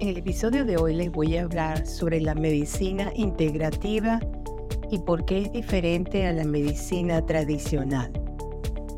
En 0.00 0.10
el 0.10 0.18
episodio 0.18 0.64
de 0.64 0.76
hoy 0.76 0.94
les 0.94 1.10
voy 1.10 1.36
a 1.36 1.42
hablar 1.42 1.84
sobre 1.84 2.20
la 2.20 2.36
medicina 2.36 3.10
integrativa 3.16 4.20
y 4.92 5.00
por 5.00 5.24
qué 5.24 5.42
es 5.42 5.52
diferente 5.52 6.24
a 6.24 6.32
la 6.32 6.44
medicina 6.44 7.26
tradicional. 7.26 8.12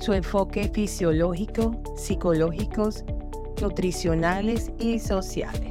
Su 0.00 0.12
enfoque 0.12 0.68
fisiológico, 0.68 1.80
psicológicos, 1.96 3.04
nutricionales 3.60 4.72
y 4.80 4.98
sociales. 4.98 5.70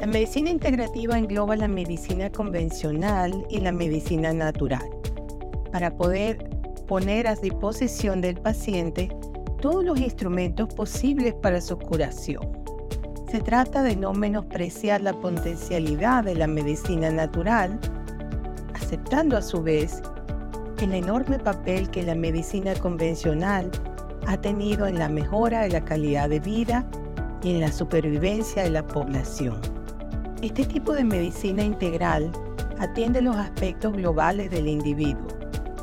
La 0.00 0.08
medicina 0.08 0.50
integrativa 0.50 1.16
engloba 1.16 1.54
la 1.54 1.68
medicina 1.68 2.28
convencional 2.28 3.46
y 3.48 3.60
la 3.60 3.70
medicina 3.70 4.32
natural 4.32 4.90
para 5.70 5.96
poder 5.96 6.50
poner 6.88 7.28
a 7.28 7.36
disposición 7.36 8.20
del 8.20 8.40
paciente 8.40 9.08
todos 9.60 9.84
los 9.84 10.00
instrumentos 10.00 10.74
posibles 10.74 11.32
para 11.34 11.60
su 11.60 11.78
curación. 11.78 12.57
Se 13.30 13.40
trata 13.40 13.82
de 13.82 13.94
no 13.94 14.14
menospreciar 14.14 15.02
la 15.02 15.12
potencialidad 15.12 16.24
de 16.24 16.34
la 16.34 16.46
medicina 16.46 17.10
natural, 17.10 17.78
aceptando 18.74 19.36
a 19.36 19.42
su 19.42 19.62
vez 19.62 20.02
el 20.80 20.94
enorme 20.94 21.38
papel 21.38 21.90
que 21.90 22.02
la 22.04 22.14
medicina 22.14 22.74
convencional 22.76 23.70
ha 24.26 24.38
tenido 24.38 24.86
en 24.86 24.98
la 24.98 25.10
mejora 25.10 25.60
de 25.60 25.68
la 25.68 25.84
calidad 25.84 26.30
de 26.30 26.40
vida 26.40 26.86
y 27.42 27.50
en 27.50 27.60
la 27.60 27.70
supervivencia 27.70 28.62
de 28.62 28.70
la 28.70 28.86
población. 28.86 29.60
Este 30.40 30.64
tipo 30.64 30.94
de 30.94 31.04
medicina 31.04 31.62
integral 31.62 32.32
atiende 32.78 33.20
los 33.20 33.36
aspectos 33.36 33.92
globales 33.92 34.50
del 34.50 34.68
individuo, 34.68 35.28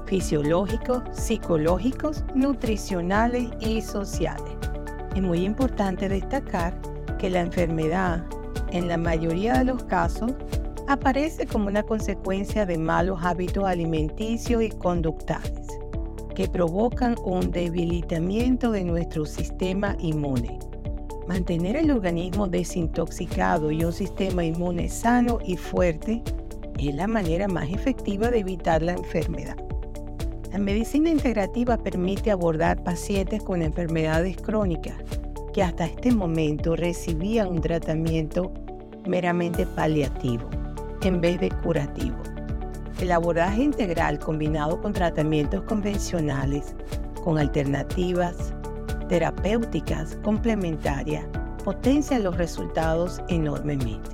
fisiológicos, 0.08 1.03
psicológicos, 1.12 2.23
nutricionales 2.34 3.50
y 3.59 3.81
sociales. 3.81 4.52
Es 5.14 5.22
muy 5.22 5.45
importante 5.45 6.09
destacar 6.09 6.73
que 7.18 7.30
la 7.30 7.42
enfermedad, 7.42 8.24
en 8.72 8.88
la 8.88 8.98
mayoría 8.98 9.58
de 9.58 9.66
los 9.66 9.84
casos, 9.84 10.34
aparece 10.88 11.46
como 11.46 11.68
una 11.68 11.84
consecuencia 11.84 12.66
de 12.66 12.78
malos 12.78 13.20
hábitos 13.23 13.64
alimenticios 13.66 14.64
y 14.64 14.70
conductales 14.70 15.52
que 16.36 16.48
provocan 16.48 17.16
un 17.23 17.50
debilitamiento 17.50 18.72
de 18.72 18.84
nuestro 18.84 19.26
sistema 19.26 19.95
inmune. 20.00 20.59
Mantener 21.28 21.78
el 21.78 21.89
organismo 21.89 22.48
desintoxicado 22.48 23.72
y 23.72 23.84
un 23.84 23.94
sistema 23.94 24.44
inmune 24.44 24.89
sano 24.89 25.39
y 25.44 25.58
fuerte 25.58 26.22
es 26.78 26.94
la 26.94 27.08
manera 27.08 27.48
más 27.48 27.70
efectiva 27.70 28.30
de 28.30 28.39
evitar 28.39 28.82
la 28.82 28.94
enfermedad. 28.94 29.56
La 30.52 30.59
medicina 30.59 31.09
integrativa 31.09 31.78
permite 31.78 32.32
abordar 32.32 32.84
pacientes 32.84 33.42
con 33.42 33.61
enfermedades 33.61 34.38
crónicas 34.38 34.95
que 35.56 35.64
hasta 35.64 35.86
este 35.86 36.11
momento 36.11 36.75
recibían 36.75 37.48
un 37.48 37.61
tratamiento 37.61 38.52
meramente 39.08 39.66
paliativo 39.66 40.50
en 41.02 41.22
vez 41.22 41.39
de 41.39 41.50
curativo. 41.50 42.17
El 43.00 43.09
abordaje 43.14 43.64
integral 43.64 44.20
combinado 44.20 44.81
con 44.81 44.92
tratamientos 44.92 45.64
convencionales, 45.64 46.76
con 47.23 47.38
alternativas 47.38 48.53
terapéuticas 49.08 50.17
complementarias, 50.26 51.23
potencia 51.64 52.20
los 52.20 52.36
resultados 52.36 53.22
enormemente. 53.30 54.09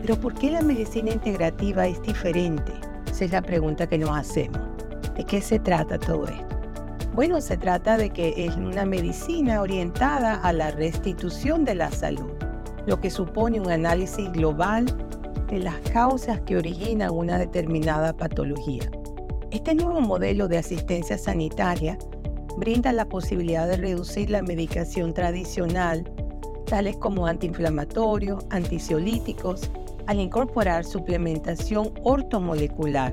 Pero 0.00 0.18
¿por 0.18 0.32
qué 0.32 0.52
la 0.52 0.62
medicina 0.62 1.10
integrativa 1.10 1.86
es 1.86 2.00
diferente? 2.00 2.72
Esa 3.10 3.26
es 3.26 3.32
la 3.32 3.42
pregunta 3.42 3.86
que 3.86 3.98
nos 3.98 4.16
hacemos. 4.16 4.62
¿De 5.14 5.22
qué 5.22 5.42
se 5.42 5.58
trata 5.58 5.98
todo 5.98 6.26
esto? 6.28 6.57
Bueno, 7.18 7.40
se 7.40 7.56
trata 7.56 7.96
de 7.96 8.10
que 8.10 8.32
es 8.46 8.54
una 8.54 8.84
medicina 8.84 9.60
orientada 9.60 10.34
a 10.34 10.52
la 10.52 10.70
restitución 10.70 11.64
de 11.64 11.74
la 11.74 11.90
salud, 11.90 12.30
lo 12.86 13.00
que 13.00 13.10
supone 13.10 13.58
un 13.60 13.72
análisis 13.72 14.30
global 14.30 14.86
de 15.48 15.58
las 15.58 15.74
causas 15.90 16.40
que 16.42 16.56
originan 16.56 17.10
una 17.10 17.36
determinada 17.36 18.16
patología. 18.16 18.88
Este 19.50 19.74
nuevo 19.74 20.00
modelo 20.00 20.46
de 20.46 20.58
asistencia 20.58 21.18
sanitaria 21.18 21.98
brinda 22.56 22.92
la 22.92 23.08
posibilidad 23.08 23.66
de 23.66 23.78
reducir 23.78 24.30
la 24.30 24.42
medicación 24.42 25.12
tradicional, 25.12 26.08
tales 26.66 26.98
como 26.98 27.26
antiinflamatorios, 27.26 28.46
antisiolíticos, 28.50 29.68
al 30.06 30.20
incorporar 30.20 30.84
suplementación 30.84 31.90
ortomolecular, 32.04 33.12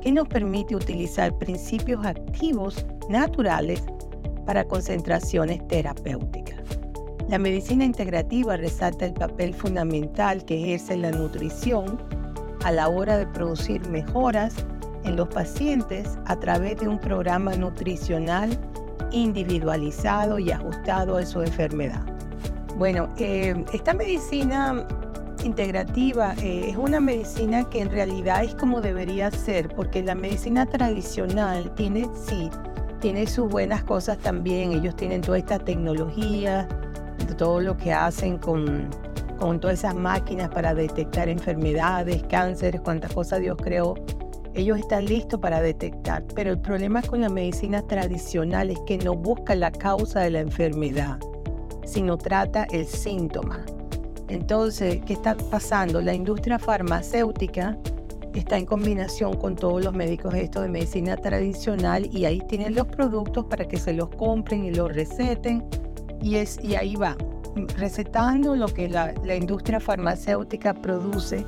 que 0.00 0.12
nos 0.12 0.28
permite 0.28 0.74
utilizar 0.74 1.36
principios 1.36 2.06
activos 2.06 2.86
naturales 3.08 3.82
para 4.46 4.64
concentraciones 4.64 5.66
terapéuticas. 5.68 6.60
La 7.28 7.38
medicina 7.38 7.84
integrativa 7.84 8.56
resalta 8.56 9.06
el 9.06 9.14
papel 9.14 9.54
fundamental 9.54 10.44
que 10.44 10.62
ejerce 10.62 10.96
la 10.96 11.10
nutrición 11.10 11.98
a 12.64 12.70
la 12.70 12.88
hora 12.88 13.16
de 13.16 13.26
producir 13.26 13.86
mejoras 13.88 14.54
en 15.04 15.16
los 15.16 15.28
pacientes 15.28 16.18
a 16.26 16.36
través 16.36 16.80
de 16.80 16.88
un 16.88 16.98
programa 16.98 17.54
nutricional 17.54 18.58
individualizado 19.10 20.38
y 20.38 20.50
ajustado 20.50 21.16
a 21.16 21.24
su 21.24 21.42
enfermedad. 21.42 22.04
Bueno, 22.76 23.08
eh, 23.18 23.64
esta 23.72 23.94
medicina 23.94 24.86
integrativa 25.44 26.34
eh, 26.42 26.70
es 26.70 26.76
una 26.76 27.00
medicina 27.00 27.68
que 27.68 27.80
en 27.80 27.90
realidad 27.90 28.44
es 28.44 28.54
como 28.54 28.80
debería 28.80 29.30
ser, 29.30 29.68
porque 29.68 30.02
la 30.02 30.14
medicina 30.14 30.66
tradicional 30.66 31.72
tiene, 31.74 32.08
sí, 32.26 32.50
tiene 33.04 33.26
sus 33.26 33.50
buenas 33.50 33.84
cosas 33.84 34.16
también. 34.16 34.72
Ellos 34.72 34.96
tienen 34.96 35.20
toda 35.20 35.36
esta 35.36 35.58
tecnología, 35.58 36.66
todo 37.36 37.60
lo 37.60 37.76
que 37.76 37.92
hacen 37.92 38.38
con, 38.38 38.88
con 39.38 39.60
todas 39.60 39.80
esas 39.80 39.94
máquinas 39.94 40.48
para 40.48 40.74
detectar 40.74 41.28
enfermedades, 41.28 42.22
cánceres, 42.30 42.80
cuántas 42.80 43.12
cosas 43.12 43.40
Dios 43.40 43.58
creó. 43.62 43.94
Ellos 44.54 44.78
están 44.78 45.04
listos 45.04 45.38
para 45.38 45.60
detectar, 45.60 46.24
pero 46.34 46.52
el 46.52 46.58
problema 46.58 47.02
con 47.02 47.20
la 47.20 47.28
medicina 47.28 47.82
tradicional 47.82 48.70
es 48.70 48.80
que 48.86 48.96
no 48.96 49.12
busca 49.14 49.54
la 49.54 49.70
causa 49.70 50.20
de 50.20 50.30
la 50.30 50.40
enfermedad, 50.40 51.18
sino 51.84 52.16
trata 52.16 52.66
el 52.72 52.86
síntoma. 52.86 53.66
Entonces, 54.28 55.02
¿qué 55.04 55.12
está 55.12 55.36
pasando? 55.50 56.00
La 56.00 56.14
industria 56.14 56.58
farmacéutica 56.58 57.76
está 58.40 58.58
en 58.58 58.66
combinación 58.66 59.36
con 59.36 59.54
todos 59.54 59.84
los 59.84 59.94
médicos 59.94 60.34
esto 60.34 60.60
de 60.60 60.68
medicina 60.68 61.16
tradicional 61.16 62.08
y 62.12 62.24
ahí 62.24 62.40
tienen 62.48 62.74
los 62.74 62.86
productos 62.86 63.44
para 63.46 63.66
que 63.66 63.76
se 63.76 63.92
los 63.92 64.08
compren 64.10 64.64
y 64.64 64.72
los 64.72 64.92
receten. 64.92 65.64
Y, 66.20 66.36
es, 66.36 66.58
y 66.62 66.74
ahí 66.74 66.96
va, 66.96 67.16
recetando 67.76 68.56
lo 68.56 68.66
que 68.66 68.88
la, 68.88 69.14
la 69.24 69.36
industria 69.36 69.78
farmacéutica 69.78 70.74
produce, 70.74 71.44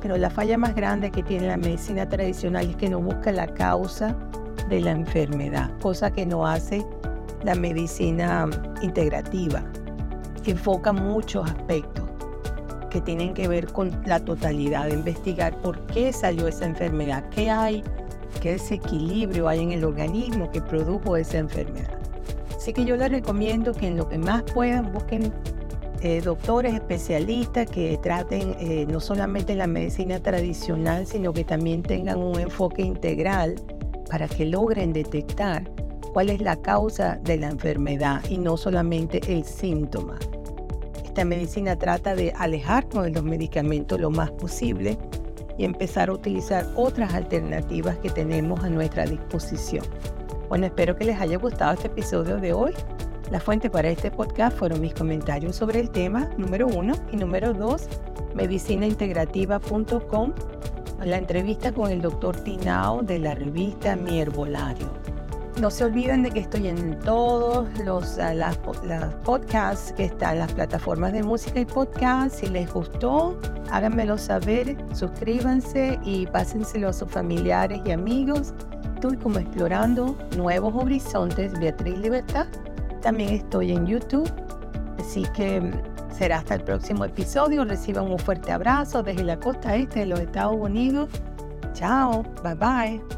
pero 0.00 0.16
la 0.16 0.30
falla 0.30 0.56
más 0.58 0.74
grande 0.74 1.10
que 1.10 1.22
tiene 1.22 1.48
la 1.48 1.56
medicina 1.56 2.08
tradicional 2.08 2.70
es 2.70 2.76
que 2.76 2.88
no 2.88 3.00
busca 3.00 3.32
la 3.32 3.46
causa 3.46 4.16
de 4.68 4.80
la 4.80 4.92
enfermedad, 4.92 5.70
cosa 5.80 6.12
que 6.12 6.26
no 6.26 6.46
hace 6.46 6.84
la 7.42 7.54
medicina 7.54 8.48
integrativa, 8.82 9.64
que 10.44 10.52
enfoca 10.52 10.92
muchos 10.92 11.50
aspectos 11.50 12.07
que 12.88 13.00
tienen 13.00 13.34
que 13.34 13.48
ver 13.48 13.72
con 13.72 14.00
la 14.06 14.20
totalidad, 14.20 14.86
de 14.86 14.94
investigar 14.94 15.60
por 15.60 15.86
qué 15.86 16.12
salió 16.12 16.48
esa 16.48 16.66
enfermedad, 16.66 17.28
qué 17.30 17.50
hay, 17.50 17.82
qué 18.40 18.52
desequilibrio 18.52 19.48
hay 19.48 19.60
en 19.60 19.72
el 19.72 19.84
organismo 19.84 20.50
que 20.50 20.60
produjo 20.60 21.16
esa 21.16 21.38
enfermedad. 21.38 21.98
Así 22.56 22.72
que 22.72 22.84
yo 22.84 22.96
les 22.96 23.10
recomiendo 23.10 23.72
que 23.72 23.86
en 23.86 23.96
lo 23.96 24.08
que 24.08 24.18
más 24.18 24.42
puedan 24.42 24.92
busquen 24.92 25.32
eh, 26.00 26.20
doctores 26.20 26.74
especialistas 26.74 27.68
que 27.68 27.98
traten 27.98 28.54
eh, 28.60 28.86
no 28.88 29.00
solamente 29.00 29.56
la 29.56 29.66
medicina 29.66 30.20
tradicional, 30.20 31.06
sino 31.06 31.32
que 31.32 31.44
también 31.44 31.82
tengan 31.82 32.18
un 32.18 32.38
enfoque 32.38 32.82
integral 32.82 33.56
para 34.08 34.28
que 34.28 34.44
logren 34.44 34.92
detectar 34.92 35.68
cuál 36.12 36.30
es 36.30 36.40
la 36.40 36.56
causa 36.56 37.18
de 37.24 37.36
la 37.38 37.48
enfermedad 37.48 38.22
y 38.28 38.38
no 38.38 38.56
solamente 38.56 39.20
el 39.26 39.44
síntoma. 39.44 40.18
Esta 41.18 41.26
medicina 41.26 41.74
trata 41.74 42.14
de 42.14 42.32
alejarnos 42.36 43.02
de 43.06 43.10
los 43.10 43.24
medicamentos 43.24 43.98
lo 43.98 44.08
más 44.08 44.30
posible 44.30 44.96
y 45.58 45.64
empezar 45.64 46.10
a 46.10 46.12
utilizar 46.12 46.64
otras 46.76 47.12
alternativas 47.12 47.98
que 47.98 48.08
tenemos 48.08 48.62
a 48.62 48.68
nuestra 48.68 49.04
disposición. 49.04 49.84
Bueno, 50.48 50.66
espero 50.66 50.94
que 50.94 51.06
les 51.06 51.20
haya 51.20 51.36
gustado 51.36 51.72
este 51.72 51.88
episodio 51.88 52.36
de 52.36 52.52
hoy. 52.52 52.72
La 53.32 53.40
fuente 53.40 53.68
para 53.68 53.88
este 53.88 54.12
podcast 54.12 54.56
fueron 54.56 54.80
mis 54.80 54.94
comentarios 54.94 55.56
sobre 55.56 55.80
el 55.80 55.90
tema, 55.90 56.30
número 56.38 56.68
uno, 56.68 56.94
y 57.10 57.16
número 57.16 57.52
dos, 57.52 57.88
medicinaintegrativa.com, 58.36 60.32
la 61.04 61.18
entrevista 61.18 61.72
con 61.72 61.90
el 61.90 62.00
doctor 62.00 62.36
Tinao 62.36 63.02
de 63.02 63.18
la 63.18 63.34
revista 63.34 63.96
Mi 63.96 64.20
Herbolario. 64.20 65.07
No 65.60 65.70
se 65.70 65.84
olviden 65.84 66.22
de 66.22 66.30
que 66.30 66.40
estoy 66.40 66.68
en 66.68 66.98
todos 67.00 67.66
los 67.84 68.16
las, 68.16 68.56
podcasts 69.24 69.92
que 69.92 70.04
están, 70.04 70.38
las 70.38 70.52
plataformas 70.52 71.12
de 71.12 71.22
música 71.22 71.58
y 71.60 71.64
podcast. 71.64 72.36
Si 72.36 72.46
les 72.46 72.72
gustó, 72.72 73.38
háganmelo 73.70 74.18
saber, 74.18 74.76
suscríbanse 74.92 75.98
y 76.04 76.26
pásenselo 76.26 76.88
a 76.88 76.92
sus 76.92 77.10
familiares 77.10 77.80
y 77.84 77.90
amigos. 77.90 78.54
Estoy 78.94 79.16
como 79.16 79.38
explorando 79.38 80.16
nuevos 80.36 80.74
horizontes, 80.74 81.58
Beatriz 81.58 81.98
Libertad. 81.98 82.46
También 83.02 83.30
estoy 83.30 83.72
en 83.72 83.86
YouTube, 83.86 84.30
así 84.98 85.24
que 85.34 85.72
Será 86.18 86.38
hasta 86.38 86.56
el 86.56 86.62
próximo 86.62 87.04
episodio. 87.04 87.64
Reciban 87.64 88.10
un 88.10 88.18
fuerte 88.18 88.50
abrazo 88.50 89.04
desde 89.04 89.22
la 89.22 89.38
costa 89.38 89.76
este 89.76 90.00
de 90.00 90.06
los 90.06 90.18
Estados 90.18 90.56
Unidos. 90.56 91.08
Chao, 91.74 92.24
bye 92.42 92.54
bye. 92.54 93.17